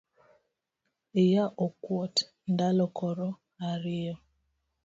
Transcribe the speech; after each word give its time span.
Iya 1.23 1.43
okuot 1.65 2.15
ndalo 2.53 2.85
koro 2.97 3.29
ariyo 3.69 4.15